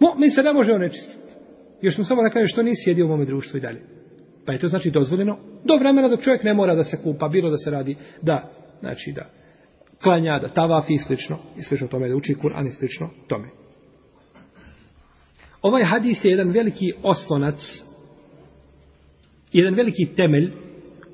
Mu'min 0.00 0.34
se 0.34 0.42
ne 0.42 0.52
može 0.52 0.72
onečistiti. 0.72 1.18
Još 1.82 1.98
mu 1.98 2.04
samo 2.04 2.22
da 2.22 2.30
kaže 2.30 2.48
što 2.48 2.62
nisi 2.62 2.84
sjedio 2.84 3.04
u 3.04 3.08
mome 3.08 3.24
društvu 3.24 3.56
i 3.56 3.60
dalje. 3.60 3.80
Pa 4.46 4.52
je 4.52 4.58
to 4.58 4.68
znači 4.68 4.90
dozvoljeno 4.90 5.38
do 5.64 5.76
vremena 5.76 6.08
dok 6.08 6.22
čovjek 6.22 6.42
ne 6.42 6.54
mora 6.54 6.74
da 6.74 6.84
se 6.84 7.02
kupa, 7.02 7.28
bilo 7.28 7.50
da 7.50 7.56
se 7.56 7.70
radi 7.70 7.96
da, 8.22 8.50
znači 8.80 9.12
da 9.12 9.26
klanja, 10.02 10.38
da 10.38 10.48
tavafi 10.48 10.92
i 10.92 10.98
slično, 10.98 11.38
i 11.58 11.62
slično 11.62 11.88
tome, 11.88 12.08
da 12.08 12.16
uči 12.16 12.34
Kur'an 12.42 12.66
i 12.66 12.70
slično 12.70 13.10
tome. 13.28 13.48
Ovaj 15.62 15.84
hadis 15.84 16.24
je 16.24 16.30
jedan 16.30 16.50
veliki 16.50 16.92
oslonac, 17.02 17.54
jedan 19.52 19.74
veliki 19.74 20.06
temelj 20.16 20.52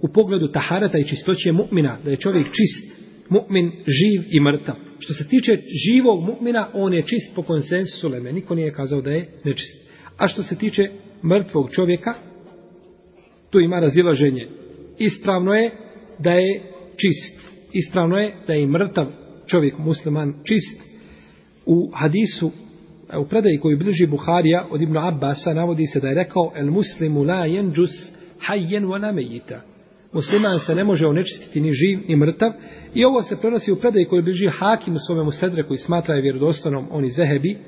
u 0.03 0.09
pogledu 0.15 0.49
taharata 0.49 0.99
i 0.99 1.05
čistoće 1.05 1.51
mu'mina, 1.51 1.97
da 2.05 2.11
je 2.11 2.17
čovjek 2.17 2.47
čist, 2.47 3.02
mu'min 3.33 3.71
živ 3.87 4.23
i 4.31 4.41
mrtav. 4.41 4.75
Što 4.99 5.13
se 5.15 5.29
tiče 5.29 5.59
živog 5.87 6.21
mu'mina, 6.21 6.67
on 6.75 6.95
je 6.95 7.03
čist 7.03 7.35
po 7.35 7.43
konsensusu 7.43 8.09
leme. 8.09 8.33
Niko 8.33 8.55
nije 8.55 8.73
kazao 8.73 9.01
da 9.01 9.11
je 9.11 9.29
nečist. 9.45 9.89
A 10.17 10.27
što 10.27 10.43
se 10.43 10.57
tiče 10.57 10.83
mrtvog 11.25 11.71
čovjeka, 11.71 12.15
tu 13.51 13.61
ima 13.61 13.81
razilaženje. 13.81 14.49
Ispravno 14.99 15.55
je 15.55 15.71
da 16.19 16.33
je 16.33 16.63
čist. 16.97 17.41
Ispravno 17.73 18.19
je 18.19 18.35
da 18.47 18.53
je 18.53 18.67
mrtav 18.67 19.07
čovjek 19.47 19.79
musliman 19.79 20.35
čist. 20.45 20.81
U 21.67 21.91
hadisu, 21.95 22.51
e, 23.13 23.19
u 23.19 23.29
predaji 23.29 23.59
koju 23.59 23.79
bliži 23.79 24.07
Buharija 24.07 24.67
od 24.71 24.83
Ibnu 24.83 25.01
Abbasa 25.01 25.55
navodi 25.55 25.87
se 25.87 26.01
da 26.01 26.09
je 26.09 26.15
rekao 26.15 26.53
el 26.57 26.71
muslimu 26.71 27.23
la 27.23 27.47
jenđus 27.47 27.91
hajjen 28.41 28.85
wa 28.85 29.01
namejita. 29.01 29.72
Musliman 30.13 30.59
se 30.59 30.75
ne 30.75 30.85
može 30.85 31.07
onečistiti 31.07 31.61
ni 31.61 31.73
živ, 31.73 31.99
ni 32.09 32.17
mrtav. 32.17 32.53
I 32.95 33.05
ovo 33.05 33.23
se 33.23 33.37
prenosi 33.37 33.73
u 33.73 33.77
predaj 33.77 34.05
koji 34.05 34.23
bliži 34.23 34.49
Hakim 34.49 34.95
u 34.95 34.99
svome 35.07 35.23
Mustedre 35.23 35.63
koji 35.63 35.79
smatra 35.79 36.15
je 36.15 36.23
vjerodostanom 36.23 36.89
oni 36.91 37.11
Zehebi, 37.11 37.59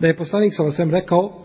da 0.00 0.06
je 0.06 0.16
poslanik 0.16 0.52
sa 0.54 0.64
osvijem 0.64 0.90
rekao 0.90 1.44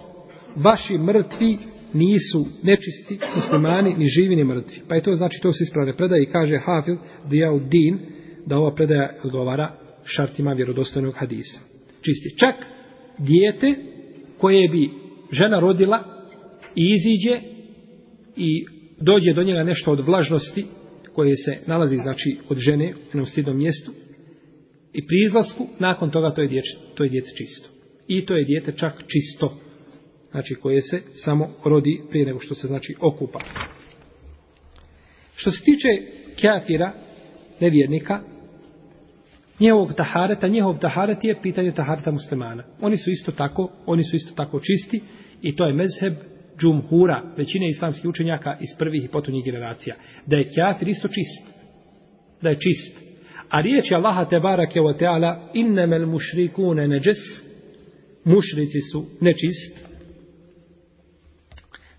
vaši 0.55 0.97
mrtvi 0.97 1.57
nisu 1.93 2.45
nečisti 2.63 3.19
muslimani, 3.35 3.95
ni 3.97 4.05
živi, 4.05 4.35
ni 4.35 4.43
mrtvi. 4.43 4.81
Pa 4.87 4.95
je 4.95 5.03
to 5.03 5.13
znači, 5.13 5.39
to 5.41 5.51
su 5.51 5.63
ispravne 5.63 5.93
predaje 5.93 6.23
i 6.23 6.31
kaže 6.31 6.57
Hafil 6.57 6.97
Din 7.69 7.99
da 8.45 8.57
ova 8.57 8.75
predaja 8.75 9.09
odgovara 9.23 9.75
šartima 10.03 10.53
vjerodostojnog 10.53 11.13
hadisa. 11.17 11.59
Čisti. 12.01 12.37
Čak 12.39 12.55
dijete 13.17 13.75
koje 14.37 14.69
bi 14.69 14.89
žena 15.31 15.59
rodila 15.59 16.03
i 16.75 16.93
iziđe 16.95 17.41
i 18.37 18.65
dođe 19.05 19.33
do 19.33 19.43
njega 19.43 19.63
nešto 19.63 19.91
od 19.91 20.05
vlažnosti 20.05 20.65
koje 21.13 21.35
se 21.35 21.57
nalazi 21.67 21.97
znači 21.97 22.37
od 22.49 22.57
žene 22.57 22.93
u 22.95 22.97
jednom 22.99 23.25
stidnom 23.25 23.57
mjestu 23.57 23.91
i 24.93 25.07
pri 25.07 25.23
izlasku 25.25 25.67
nakon 25.79 26.11
toga 26.11 26.33
to 26.33 26.41
je 26.41 26.47
dijete, 26.47 26.67
to 26.95 27.03
je 27.03 27.09
dijete 27.09 27.29
čisto. 27.37 27.69
I 28.07 28.25
to 28.25 28.35
je 28.35 28.45
dijete 28.45 28.71
čak 28.71 28.93
čisto. 29.07 29.53
Znači 30.31 30.55
koje 30.55 30.81
se 30.81 31.01
samo 31.13 31.49
rodi 31.65 32.01
prije 32.09 32.25
nego 32.25 32.39
što 32.39 32.55
se 32.55 32.67
znači 32.67 32.95
okupa. 32.99 33.39
Što 35.35 35.51
se 35.51 35.63
tiče 35.63 35.87
kafira, 36.41 36.93
nevjernika, 37.59 38.19
njegovog 39.59 39.93
tahareta, 39.93 40.47
njehov 40.47 40.79
taharet 40.79 41.23
je 41.23 41.41
pitanje 41.41 41.71
tahareta 41.71 42.11
muslimana. 42.11 42.63
Oni 42.81 42.97
su 42.97 43.11
isto 43.11 43.31
tako, 43.31 43.71
oni 43.85 44.03
su 44.03 44.15
isto 44.15 44.33
tako 44.35 44.59
čisti 44.59 45.01
i 45.41 45.55
to 45.55 45.65
je 45.65 45.73
mezheb 45.73 46.13
džumhura, 46.61 47.33
većine 47.37 47.69
islamskih 47.69 48.09
učenjaka 48.09 48.57
iz 48.61 48.69
prvih 48.79 49.05
i 49.05 49.07
potonjih 49.07 49.45
generacija, 49.45 49.95
da 50.25 50.37
je 50.37 50.49
kafir 50.55 50.87
isto 50.87 51.07
čist. 51.07 51.63
Da 52.41 52.49
je 52.49 52.59
čist. 52.59 53.03
A 53.49 53.61
riječ 53.61 53.91
je 53.91 53.97
Allaha 53.97 54.25
te 54.25 54.39
barake 54.39 54.79
wa 54.79 54.99
ta'ala 54.99 55.49
innemel 55.53 56.05
mušrikune 56.05 56.87
neđes 56.87 57.17
mušrici 58.23 58.81
su 58.91 59.05
nečist. 59.21 59.93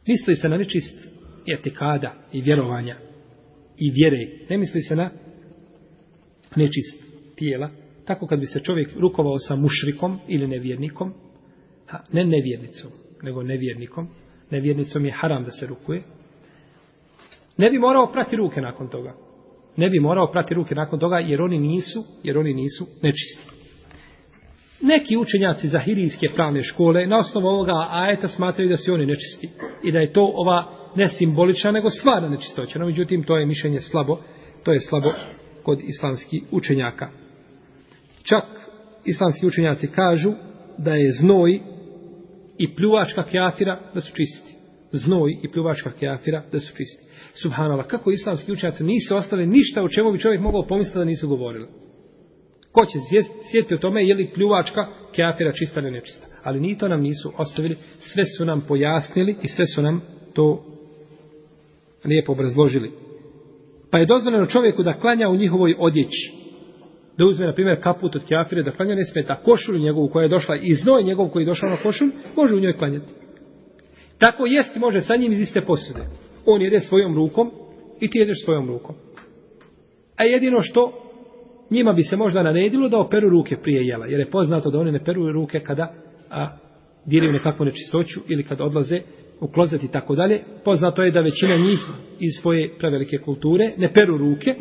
Misli 0.07 0.35
se 0.35 0.49
na 0.49 0.57
nečist 0.57 0.99
etikada 1.47 2.15
i 2.33 2.41
vjerovanja 2.41 2.97
i 3.79 3.91
vjere. 3.91 4.47
Ne 4.51 4.59
misli 4.59 4.83
se 4.83 4.97
na 4.97 5.11
nečist 6.57 7.05
tijela. 7.37 7.71
Tako 8.05 8.27
kad 8.27 8.41
bi 8.41 8.47
se 8.47 8.61
čovjek 8.61 8.97
rukovao 8.97 9.39
sa 9.39 9.57
mušrikom 9.57 10.19
ili 10.29 10.47
nevjernikom, 10.47 11.15
ha, 11.87 12.01
ne 12.13 12.25
nevjernicom, 12.25 12.91
nego 13.23 13.43
nevjernikom, 13.43 14.09
nevjernicom 14.55 15.05
je 15.05 15.13
haram 15.13 15.45
da 15.45 15.51
se 15.51 15.67
rukuje, 15.67 16.03
ne 17.57 17.71
bi 17.71 17.79
morao 17.79 18.13
prati 18.13 18.37
ruke 18.37 18.61
nakon 18.61 18.89
toga. 18.89 19.15
Ne 19.77 19.91
bi 19.91 20.01
morao 20.01 20.33
prati 20.33 20.55
ruke 20.55 20.75
nakon 20.75 20.99
toga 20.99 21.19
jer 21.19 21.43
oni 21.43 21.59
nisu, 21.59 22.01
jer 22.23 22.39
oni 22.39 22.55
nisu 22.55 22.87
nečisti. 23.03 23.55
Neki 24.83 25.17
učenjaci 25.17 25.69
zahirijske 25.69 26.27
pravne 26.35 26.63
škole 26.63 27.07
na 27.07 27.19
osnovu 27.19 27.47
ovoga 27.47 27.89
ajeta 27.91 28.29
smatraju 28.29 28.69
da 28.69 28.77
su 28.77 28.95
oni 28.95 29.07
nečisti 29.07 29.49
i 29.83 29.93
da 29.93 29.99
je 29.99 30.13
to 30.13 30.33
ova 30.35 30.65
ne 30.97 31.09
simbolična 31.09 31.71
nego 31.71 31.91
stvarna 31.91 32.29
nečistoća. 32.29 32.79
No, 32.79 32.87
međutim, 32.87 33.23
to 33.23 33.37
je 33.37 33.47
mišljenje 33.47 33.81
slabo, 33.81 34.19
to 34.65 34.73
je 34.73 34.81
slabo 34.81 35.13
kod 35.63 35.81
islamskih 35.83 36.43
učenjaka. 36.51 37.09
Čak 38.23 38.45
islamski 39.05 39.47
učenjaci 39.47 39.87
kažu 39.87 40.33
da 40.79 40.95
je 40.95 41.13
znoj 41.13 41.61
i 42.59 42.75
pljuvačka 42.75 43.23
kjafira 43.23 43.81
da 43.95 44.01
su 44.01 44.15
čisti. 44.17 44.55
Znoj 44.93 45.37
i 45.43 45.51
pljuvačka 45.53 45.93
kjafira 45.93 46.43
da 46.53 46.61
su 46.61 46.77
čisti. 46.77 47.05
Subhanallah, 47.43 47.87
kako 47.87 48.11
islamski 48.11 48.53
učenjaci 48.53 48.85
nisu 48.85 49.17
ostali 49.17 49.47
ništa 49.47 49.83
o 49.83 49.89
čemu 49.89 50.13
bi 50.13 50.19
čovjek 50.19 50.41
mogao 50.41 50.67
pomisliti 50.67 50.99
da 50.99 51.05
nisu 51.05 51.29
govorili. 51.29 51.69
Ko 52.73 52.87
će 52.87 52.99
sjetiti 53.51 53.75
o 53.75 53.79
tome 53.79 54.07
je 54.07 54.15
li 54.15 54.31
pljuvačka 54.35 54.87
kjafira 55.13 55.53
čista 55.53 55.81
ili 55.81 55.91
nečista. 55.91 56.27
Ali 56.43 56.61
ni 56.61 56.79
to 56.79 56.89
nam 56.89 57.01
nisu 57.01 57.33
ostavili, 57.37 57.77
sve 57.99 58.25
su 58.25 58.45
nam 58.45 58.65
pojasnili 58.69 59.37
i 59.43 59.49
sve 59.49 59.67
su 59.67 59.83
nam 59.83 60.03
to 60.35 60.65
lijepo 62.05 62.33
obrazložili. 62.33 62.93
Pa 63.91 63.99
je 63.99 64.07
dozvoljeno 64.07 64.47
čovjeku 64.47 64.83
da 64.83 65.01
klanja 65.01 65.29
u 65.29 65.37
njihovoj 65.37 65.75
odjeći 65.79 66.44
da 67.19 67.27
uzme, 67.27 67.47
na 67.47 67.53
primjer, 67.53 67.83
kaput 67.83 68.17
od 68.17 68.25
kjafire, 68.25 68.63
da 68.63 68.71
klanja 68.71 68.95
ne 68.95 69.05
smeta 69.05 69.41
košulju 69.45 69.79
njegovu 69.79 70.09
koja 70.09 70.23
je 70.23 70.29
došla 70.29 70.57
i 70.57 70.75
znoj 70.75 71.03
njegov 71.03 71.29
koji 71.29 71.43
je 71.43 71.47
došao 71.47 71.69
na 71.69 71.77
košulj, 71.77 72.09
može 72.37 72.55
u 72.55 72.61
njoj 72.61 72.79
klanjati. 72.79 73.13
Tako 74.19 74.47
jest 74.47 74.77
može 74.77 75.01
sa 75.01 75.17
njim 75.17 75.33
iz 75.33 75.41
iste 75.41 75.61
posude. 75.61 76.01
On 76.47 76.63
jede 76.63 76.81
svojom 76.81 77.15
rukom 77.15 77.51
i 78.01 78.11
ti 78.11 78.19
jedeš 78.19 78.45
svojom 78.45 78.69
rukom. 78.69 78.95
A 80.17 80.25
jedino 80.25 80.61
što 80.61 80.93
njima 81.71 81.93
bi 81.93 82.03
se 82.03 82.17
možda 82.17 82.43
naredilo 82.43 82.89
da 82.89 82.99
operu 82.99 83.29
ruke 83.29 83.57
prije 83.57 83.87
jela, 83.87 84.07
jer 84.07 84.21
je 84.21 84.31
poznato 84.31 84.71
da 84.71 84.79
oni 84.79 84.93
ne 84.93 85.05
peru 85.05 85.33
ruke 85.33 85.61
kada 85.61 85.93
a, 86.31 86.49
diraju 87.07 87.33
nekakvu 87.33 87.65
nečistoću 87.65 88.21
ili 88.29 88.45
kada 88.45 88.65
odlaze 88.65 89.01
u 89.41 89.49
klozet 89.49 89.83
i 89.83 89.93
tako 89.93 90.15
dalje. 90.15 90.41
Poznato 90.65 91.03
je 91.03 91.11
da 91.11 91.21
većina 91.21 91.57
njih 91.57 91.81
iz 92.21 92.31
svoje 92.43 92.71
prevelike 92.79 93.19
kulture 93.19 93.75
ne 93.77 93.93
peru 93.93 94.19
ruke, 94.19 94.55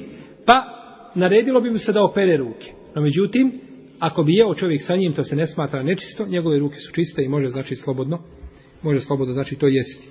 pa 0.46 0.83
naredilo 1.16 1.62
bi 1.62 1.70
mu 1.70 1.78
se 1.78 1.92
da 1.92 2.04
opere 2.04 2.38
ruke. 2.38 2.72
No 2.96 3.02
međutim, 3.02 3.52
ako 4.00 4.24
bi 4.24 4.34
jeo 4.34 4.56
čovjek 4.56 4.82
sa 4.84 4.96
njim, 4.96 5.14
to 5.14 5.24
se 5.24 5.36
ne 5.36 5.48
smatra 5.48 5.84
nečisto, 5.84 6.26
njegove 6.26 6.60
ruke 6.60 6.76
su 6.78 6.94
čiste 6.94 7.24
i 7.24 7.28
može 7.28 7.48
znači 7.48 7.76
slobodno, 7.76 8.20
može 8.82 9.00
slobodno 9.00 9.34
znači 9.34 9.56
to 9.56 9.68
jesti. 9.68 10.08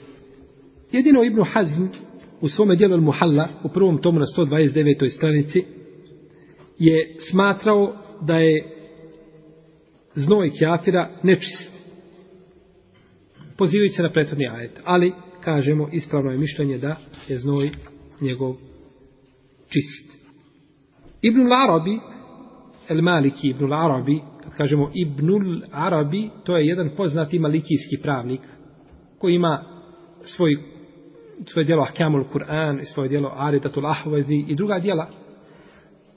Jedino 0.93 1.25
Ibn 1.25 1.43
Hazm 1.53 1.85
u 2.41 2.49
svome 2.49 2.77
dijelu 2.77 3.01
Muhalla, 3.01 3.49
u 3.65 3.69
prvom 3.69 3.99
tomu 3.99 4.19
na 4.19 4.25
129. 4.37 5.09
stranici, 5.17 5.65
je 6.79 7.15
smatrao 7.31 7.97
da 8.21 8.37
je 8.37 8.65
znoj 10.15 10.51
kjafira 10.59 11.11
nečist. 11.23 11.73
Pozivajući 13.59 13.95
se 13.95 14.03
na 14.03 14.11
prethodni 14.11 14.49
ajet. 14.49 14.81
Ali, 14.85 15.13
kažemo, 15.41 15.89
ispravno 15.93 16.31
je 16.31 16.39
mišljenje 16.39 16.79
da 16.79 16.97
je 17.29 17.39
znoj 17.39 17.71
njegov 18.21 18.55
čist. 19.69 20.22
Ibnul 21.23 21.53
Arabi, 21.53 22.01
El 22.89 23.03
Maliki 23.03 23.49
Ibnul 23.49 23.73
Arabi, 23.73 24.21
kad 24.43 24.57
kažemo 24.57 24.91
Ibnul 24.95 25.63
Arabi, 25.73 26.31
to 26.45 26.57
je 26.57 26.67
jedan 26.67 26.91
poznati 26.97 27.39
malikijski 27.39 27.97
pravnik, 28.03 28.41
koji 29.19 29.35
ima 29.35 29.65
svoj, 30.21 30.57
svoje 31.47 31.65
djelo 31.65 31.83
Ahkamul 31.83 32.25
Kur'an 32.33 32.81
i 32.81 32.85
svoje 32.85 33.09
djelo 33.09 33.33
Aridatul 33.37 33.87
Ahvazi 33.87 34.45
i 34.49 34.55
druga 34.55 34.79
djela. 34.79 35.11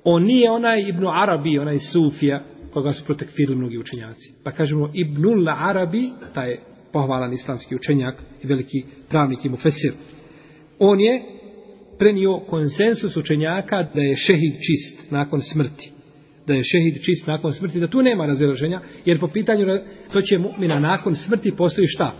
On 0.03 0.23
nije 0.23 0.51
onaj 0.51 0.89
Ibnu 0.89 1.09
Arabi, 1.09 1.59
onaj 1.59 1.77
Sufija, 1.77 2.43
koga 2.73 2.91
su 2.91 3.05
protekfirili 3.05 3.55
mnogi 3.55 3.77
učenjaci. 3.77 4.33
Pa 4.43 4.51
kažemo 4.51 4.89
Ibnul 4.93 5.49
Arabi, 5.49 6.01
taj 6.33 6.57
pohvalan 6.93 7.33
islamski 7.33 7.75
učenjak 7.75 8.15
i 8.43 8.47
veliki 8.47 8.85
pravnik 9.09 9.45
i 9.45 9.49
mufesir. 9.49 9.93
On 10.79 10.99
je 10.99 11.34
prenio 11.99 12.39
konsensus 12.39 13.17
učenjaka 13.17 13.83
da 13.93 14.01
je 14.01 14.15
šehid 14.15 14.53
čist 14.53 15.11
nakon 15.11 15.41
smrti. 15.41 15.91
Da 16.47 16.53
je 16.53 16.63
šehid 16.63 17.03
čist 17.05 17.27
nakon 17.27 17.53
smrti, 17.53 17.79
da 17.79 17.87
tu 17.87 18.01
nema 18.01 18.25
razilaženja, 18.25 18.81
jer 19.05 19.19
po 19.19 19.27
pitanju 19.27 19.65
to 20.13 20.21
će 20.21 20.35
mu'mina 20.35 20.79
nakon 20.79 21.15
smrti 21.15 21.51
postoji 21.57 21.87
šta? 21.87 22.11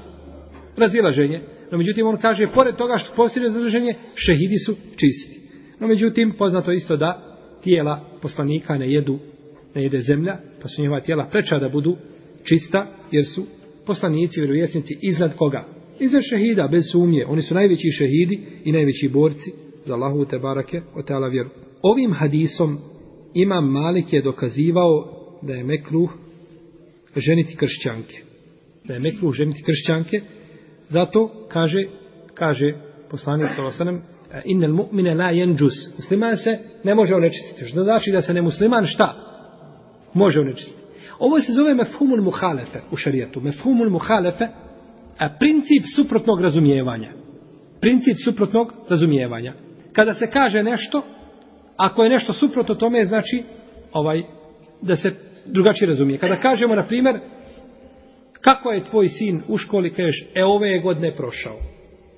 Razilaženje. 0.78 1.42
No 1.72 1.78
međutim, 1.78 2.08
on 2.08 2.18
kaže, 2.18 2.48
pored 2.54 2.76
toga 2.76 2.98
što 2.98 3.16
postoji 3.16 3.44
razilaženje, 3.44 3.96
šehidi 4.16 4.58
su 4.66 4.76
čisti. 4.76 5.40
No 5.80 5.88
međutim, 5.88 6.34
poznato 6.38 6.72
isto 6.72 6.98
da 6.98 7.38
tijela 7.64 8.10
poslanika 8.22 8.78
ne 8.78 8.94
jedu, 8.94 9.20
ne 9.76 9.84
jede 9.84 10.00
zemlja, 10.00 10.38
pa 10.62 10.68
su 10.68 10.82
njeva 10.82 11.02
tijela 11.02 11.26
preča 11.32 11.60
da 11.60 11.70
budu 11.70 11.98
čista, 12.44 12.88
jer 13.12 13.26
su 13.26 13.46
poslanici, 13.86 14.40
vjerovjesnici, 14.40 14.98
iznad 15.02 15.36
koga? 15.36 15.66
Iznad 16.00 16.24
šehida, 16.30 16.68
bez 16.72 16.84
sumnje. 16.92 17.26
Oni 17.28 17.42
su 17.42 17.54
najveći 17.54 17.92
šehidi 17.92 18.42
i 18.64 18.72
najveći 18.72 19.10
borci 19.10 19.65
za 19.86 19.94
Allahu 19.94 20.26
te 20.26 20.40
barake 20.40 20.82
o 20.96 21.02
teala 21.02 21.28
vjeru. 21.28 21.50
Ovim 21.82 22.14
hadisom 22.14 22.78
Imam 23.34 23.72
Malik 23.72 24.14
je 24.14 24.22
dokazivao 24.22 25.08
da 25.42 25.54
je 25.54 25.64
mekruh 25.64 26.10
ženiti 27.16 27.56
kršćanke. 27.56 28.22
Da 28.84 28.94
je 28.94 29.00
mekruh 29.00 29.34
ženiti 29.34 29.64
kršćanke. 29.64 30.22
Zato 30.88 31.32
kaže, 31.50 31.84
kaže 32.34 32.74
poslanik 33.12 33.50
sa 33.56 33.64
osanem, 33.64 34.02
innel 34.46 34.72
mu'mine 34.72 35.18
la 35.18 35.30
jenđus. 35.30 35.74
Musliman 35.98 36.38
se 36.38 36.60
ne 36.84 36.96
može 36.96 37.16
onečistiti. 37.16 37.66
Što 37.66 37.84
znači 37.84 38.12
da 38.12 38.22
se 38.22 38.34
ne 38.34 38.42
musliman 38.42 38.86
šta? 38.86 39.16
Može 40.14 40.40
onečistiti. 40.40 40.82
Ovo 41.20 41.40
se 41.40 41.52
zove 41.52 41.74
mefhumul 41.74 42.22
muhalefe 42.22 42.80
u 42.92 42.96
šarijetu. 42.96 43.42
Mefhumul 43.42 43.90
muhalefe, 43.90 44.48
a 45.18 45.30
princip 45.40 45.84
suprotnog 45.96 46.42
razumijevanja. 46.42 47.12
Princip 47.82 48.16
suprotnog 48.26 48.74
razumijevanja 48.90 49.54
kada 49.96 50.14
se 50.14 50.28
kaže 50.30 50.64
nešto, 50.64 51.04
ako 51.78 52.04
je 52.04 52.10
nešto 52.10 52.34
suprotno 52.34 52.76
tome, 52.76 53.06
znači 53.06 53.44
ovaj 53.94 54.22
da 54.82 54.96
se 54.96 55.12
drugačije 55.46 55.88
razumije. 55.88 56.20
Kada 56.20 56.36
kažemo, 56.36 56.76
na 56.76 56.88
primjer, 56.88 57.20
kako 58.42 58.72
je 58.72 58.84
tvoj 58.84 59.08
sin 59.08 59.42
u 59.48 59.58
školi, 59.58 59.94
kažeš, 59.94 60.26
e, 60.36 60.44
ove 60.44 60.70
je 60.70 60.82
godine 60.82 61.16
prošao. 61.16 61.60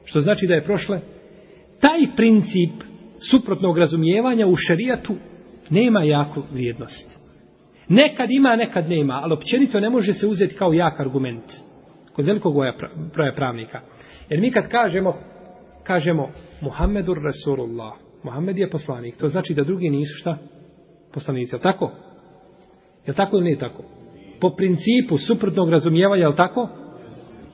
Što 0.05 0.19
znači 0.19 0.47
da 0.47 0.53
je 0.53 0.63
prošle? 0.63 0.99
Taj 1.81 1.99
princip 2.15 2.71
suprotnog 3.31 3.77
razumijevanja 3.77 4.47
u 4.47 4.55
šerijatu 4.55 5.15
nema 5.69 6.03
jako 6.03 6.43
vrijednost. 6.51 7.17
Nekad 7.89 8.31
ima, 8.31 8.55
nekad 8.55 8.89
nema, 8.89 9.19
ali 9.23 9.33
općenito 9.33 9.79
ne 9.79 9.89
može 9.89 10.13
se 10.13 10.27
uzeti 10.27 10.55
kao 10.55 10.73
jak 10.73 10.99
argument 10.99 11.43
kod 12.13 12.25
velikog 12.25 12.53
broja 13.13 13.33
pravnika. 13.35 13.81
Jer 14.29 14.41
mi 14.41 14.51
kad 14.51 14.69
kažemo, 14.69 15.17
kažemo 15.87 16.29
Muhammedur 16.61 17.17
Rasulullah, 17.23 17.93
Muhammed 18.23 18.57
je 18.57 18.69
poslanik, 18.69 19.17
to 19.17 19.27
znači 19.27 19.53
da 19.53 19.63
drugi 19.63 19.89
nisu 19.89 20.13
šta? 20.17 20.37
Poslanici, 21.13 21.55
je 21.55 21.59
tako? 21.59 21.91
Je 23.05 23.13
tako 23.13 23.35
ili 23.35 23.43
nije 23.43 23.57
tako? 23.57 23.83
Po 24.39 24.49
principu 24.49 25.17
suprotnog 25.17 25.69
razumijevanja, 25.69 26.27
je 26.27 26.35
tako? 26.35 26.69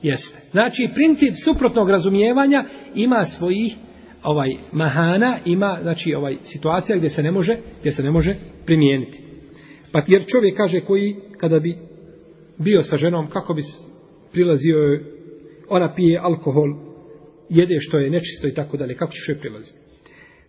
Jeste. 0.02 0.38
Znači, 0.50 0.88
princip 0.94 1.34
suprotnog 1.44 1.90
razumijevanja 1.90 2.64
ima 2.94 3.22
svojih 3.38 3.76
ovaj 4.22 4.50
mahana, 4.72 5.38
ima 5.44 5.78
znači 5.82 6.14
ovaj 6.14 6.36
situacija 6.42 6.98
gdje 6.98 7.10
se 7.10 7.22
ne 7.22 7.30
može, 7.30 7.56
gdje 7.80 7.92
se 7.92 8.02
ne 8.02 8.10
može 8.10 8.34
primijeniti. 8.66 9.18
Pa 9.92 10.02
jer 10.06 10.24
čovjek 10.26 10.56
kaže 10.56 10.80
koji 10.80 11.16
kada 11.36 11.58
bi 11.60 11.78
bio 12.58 12.82
sa 12.82 12.96
ženom, 12.96 13.26
kako 13.30 13.54
bi 13.54 13.62
prilazio 14.32 15.00
ona 15.68 15.94
pije 15.94 16.18
alkohol, 16.18 16.93
jede 17.48 17.76
što 17.80 17.98
je 17.98 18.10
nečisto 18.10 18.46
i 18.46 18.54
tako 18.54 18.76
dalje, 18.76 18.94
kako 18.94 19.12
ćeš 19.12 19.28
joj 19.28 19.38
prilaziti? 19.38 19.78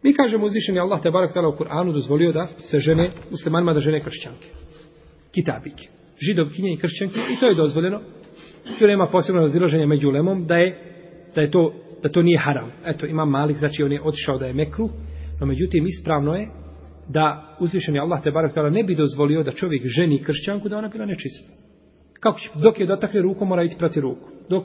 Mi 0.04 0.14
kažemo 0.14 0.46
uzvišeni 0.46 0.80
Allah 0.80 1.02
te 1.02 1.12
barak 1.12 1.34
tala 1.34 1.50
u 1.50 1.58
Kur'anu 1.58 1.94
dozvolio 1.94 2.32
da 2.32 2.48
se 2.48 2.80
žene 2.80 3.10
muslimanima 3.32 3.74
da 3.74 3.80
žene 3.80 4.02
kršćanke. 4.02 4.48
Kitabike. 5.32 5.88
Židovkinje 6.28 6.74
i 6.74 6.78
kršćanke 6.78 7.20
i 7.20 7.40
to 7.40 7.48
je 7.48 7.56
dozvoljeno. 7.56 8.02
Tu 8.80 8.88
nema 8.88 9.06
posebno 9.06 9.42
razdiloženja 9.42 9.86
među 9.86 10.10
lemom 10.10 10.44
da 10.48 10.56
je, 10.56 10.78
da 11.36 11.42
je 11.42 11.52
to 11.52 11.74
da 12.04 12.10
to 12.10 12.22
nije 12.22 12.40
haram. 12.40 12.72
Eto, 12.86 13.06
ima 13.06 13.26
malik, 13.26 13.58
znači 13.58 13.84
on 13.84 13.92
je 13.92 14.02
otišao 14.04 14.38
da 14.38 14.46
je 14.46 14.54
mekru, 14.54 14.90
no 15.40 15.46
međutim 15.46 15.86
ispravno 15.86 16.36
je 16.36 16.48
da 17.10 17.58
uzvišeni 17.60 18.00
Allah 18.00 18.24
te 18.24 18.32
barak 18.32 18.54
tala 18.54 18.70
ne 18.70 18.84
bi 18.84 18.96
dozvolio 18.96 19.44
da 19.44 19.52
čovjek 19.52 19.86
ženi 19.86 20.24
kršćanku 20.24 20.70
da 20.70 20.78
ona 20.78 20.88
bila 20.88 21.06
nečista. 21.06 21.52
Kako 22.20 22.40
će? 22.40 22.50
Dok 22.56 22.80
je 22.80 22.86
dotakne 22.86 23.22
rukom, 23.22 23.48
mora 23.48 23.64
isprati 23.64 24.02
ruku. 24.02 24.30
Dok 24.50 24.64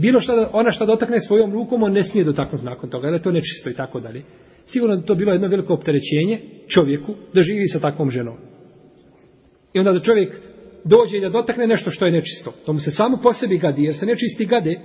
bilo 0.00 0.20
šta, 0.20 0.50
ona 0.52 0.72
šta 0.72 0.86
dotakne 0.86 1.20
svojom 1.20 1.52
rukom, 1.52 1.82
on 1.82 1.92
ne 1.92 2.02
smije 2.02 2.24
dotaknuti 2.24 2.64
nakon 2.64 2.90
toga, 2.90 3.06
jer 3.06 3.14
je 3.14 3.22
to 3.22 3.30
nečisto 3.30 3.70
i 3.70 3.74
tako 3.74 4.00
dalje. 4.00 4.22
Sigurno 4.66 4.96
da 4.96 5.02
to 5.02 5.14
bilo 5.14 5.32
jedno 5.32 5.48
veliko 5.48 5.74
opterećenje 5.74 6.38
čovjeku 6.68 7.14
da 7.34 7.40
živi 7.40 7.68
sa 7.68 7.80
takvom 7.80 8.10
ženom. 8.10 8.36
I 9.72 9.78
onda 9.78 9.92
da 9.92 10.00
čovjek 10.00 10.34
dođe 10.84 11.16
i 11.16 11.20
da 11.20 11.28
dotakne 11.28 11.66
nešto 11.66 11.90
što 11.90 12.06
je 12.06 12.12
nečisto. 12.12 12.52
To 12.66 12.72
mu 12.72 12.78
se 12.78 12.90
samo 12.90 13.18
po 13.22 13.32
sebi 13.32 13.58
gadi, 13.58 13.84
jer 13.84 13.94
se 13.94 14.06
nečisti 14.06 14.46
gade, 14.46 14.80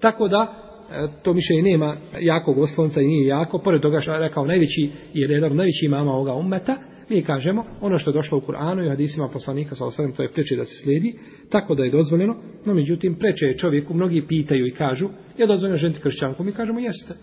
tako 0.00 0.28
da 0.28 0.63
E, 0.90 1.06
to 1.22 1.32
mišljenje 1.32 1.62
nema 1.62 1.96
jakog 2.20 2.58
oslonca 2.58 3.00
i 3.00 3.06
nije 3.06 3.26
jako, 3.26 3.58
pored 3.58 3.80
toga 3.80 4.00
što 4.00 4.12
je 4.12 4.18
rekao 4.18 4.46
najveći, 4.46 4.90
jer 5.14 5.30
je 5.30 5.34
jedan 5.34 5.56
najvećih 5.56 5.86
imama 5.86 6.12
ovoga 6.12 6.34
ummeta, 6.34 6.76
mi 7.08 7.22
kažemo, 7.22 7.64
ono 7.80 7.98
što 7.98 8.10
je 8.10 8.14
došlo 8.14 8.38
u 8.38 8.40
Kur'anu 8.40 8.86
i 8.86 8.88
hadisima 8.88 9.28
poslanika, 9.32 9.74
sa 9.74 9.86
osam, 9.86 10.12
to 10.12 10.22
je 10.22 10.32
preče 10.32 10.56
da 10.56 10.64
se 10.64 10.74
slijedi, 10.82 11.14
tako 11.50 11.74
da 11.74 11.84
je 11.84 11.90
dozvoljeno, 11.90 12.36
no 12.66 12.74
međutim, 12.74 13.14
preče 13.14 13.46
je 13.46 13.58
čovjeku, 13.58 13.94
mnogi 13.94 14.26
pitaju 14.28 14.66
i 14.66 14.74
kažu, 14.74 15.08
je 15.38 15.46
dozvoljeno 15.46 15.76
ženiti 15.76 16.00
kršćanku, 16.00 16.44
mi 16.44 16.52
kažemo, 16.52 16.80
jeste. 16.80 17.14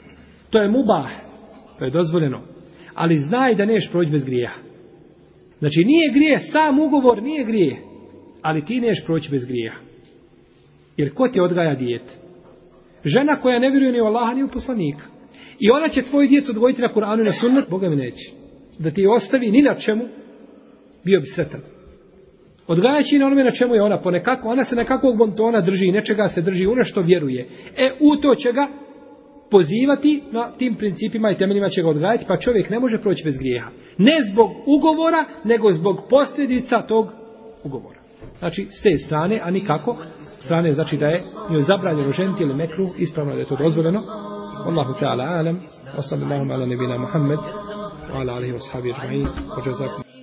To 0.49 0.61
je 0.61 0.69
mubah, 0.69 1.09
to 1.79 1.85
je 1.85 1.91
dozvoljeno, 1.91 2.41
ali 2.93 3.19
znaj 3.19 3.55
da 3.55 3.65
neš 3.65 3.91
proći 3.91 4.11
bez 4.11 4.25
grijeha. 4.25 4.59
Znači, 5.59 5.85
nije 5.85 6.13
grije, 6.13 6.37
sam 6.37 6.79
ugovor 6.79 7.23
nije 7.23 7.45
grije, 7.45 7.77
ali 8.41 8.65
ti 8.65 8.81
neš 8.81 9.03
proći 9.05 9.31
bez 9.31 9.45
grijeha. 9.45 9.77
Jer 10.97 11.13
ko 11.13 11.27
ti 11.27 11.39
odgaja 11.39 11.75
dijete? 11.75 12.13
Žena 13.05 13.41
koja 13.41 13.59
ne 13.59 13.69
vjeruje 13.69 13.91
ni 13.91 14.01
u 14.01 14.05
Allaha 14.05 14.33
ni 14.33 14.43
u 14.43 14.47
poslanika. 14.47 15.05
I 15.59 15.71
ona 15.71 15.87
će 15.89 16.01
tvoju 16.01 16.27
djecu 16.27 16.51
odgojiti 16.51 16.81
na 16.81 16.93
Kur'anu 16.93 17.21
i 17.21 17.25
na 17.25 17.31
sunnet, 17.31 17.69
Boga 17.69 17.89
mi 17.89 17.95
neće. 17.95 18.31
Da 18.79 18.91
ti 18.91 19.07
ostavi 19.07 19.51
ni 19.51 19.61
na 19.61 19.75
čemu, 19.75 20.03
bio 21.05 21.19
bi 21.19 21.25
sretan. 21.25 21.61
Odgajaći 22.67 23.17
na 23.17 23.25
onome 23.25 23.43
na 23.43 23.51
čemu 23.51 23.75
je 23.75 23.81
ona 23.81 24.01
ponekako, 24.01 24.49
ona 24.49 24.63
se 24.63 24.75
nekakvog 24.75 25.17
bontona 25.17 25.61
drži 25.61 25.87
i 25.87 25.91
nečega 25.91 26.27
se 26.27 26.41
drži 26.41 26.67
u 26.67 26.75
nešto 26.75 27.01
vjeruje. 27.01 27.47
E, 27.77 27.91
u 27.99 28.15
to 28.15 28.35
će 28.35 28.51
ga 28.51 28.67
pozivati 29.51 30.23
na 30.31 30.51
tim 30.57 30.75
principima 30.75 31.31
i 31.31 31.37
temeljima 31.37 31.69
će 31.69 31.81
ga 31.81 31.89
odgajati, 31.89 32.25
pa 32.27 32.37
čovjek 32.37 32.69
ne 32.69 32.79
može 32.79 33.01
proći 33.01 33.23
bez 33.25 33.37
grijeha. 33.37 33.69
Ne 33.97 34.17
zbog 34.31 34.51
ugovora, 34.65 35.25
nego 35.43 35.71
zbog 35.71 36.01
posljedica 36.09 36.81
tog 36.87 37.07
ugovora. 37.63 38.00
Znači, 38.39 38.67
s 38.71 38.81
te 38.81 38.97
strane, 38.97 39.41
a 39.43 39.49
nikako, 39.49 39.97
strane 40.23 40.73
znači 40.73 40.97
da 40.97 41.07
je 41.07 41.23
njoj 41.49 41.61
zabranjeno 41.61 42.11
ženiti 42.11 42.43
ili 42.43 42.53
mekru, 42.53 42.85
ispravno 42.97 43.33
da 43.33 43.39
je 43.39 43.45
to 43.45 43.55
dozvoljeno. 43.55 44.01
Allahu 44.65 44.93
ta'ala 45.01 45.39
alam, 45.39 45.59
wa 45.97 46.01
sallallahu 46.09 46.51
ala 46.51 46.65
nebina 46.65 46.97
Muhammed, 46.97 47.39
wa 48.13 48.19
ala 48.21 48.33
alihi 48.33 48.53
wa 48.53 48.59
sahabi 48.59 48.93
ajma'in, 48.93 49.27
wa 49.57 49.65
jazakum. 49.65 50.20